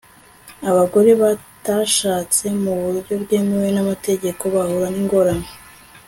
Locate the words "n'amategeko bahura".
3.73-4.87